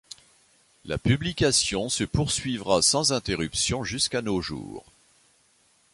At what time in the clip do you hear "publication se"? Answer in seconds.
0.97-2.03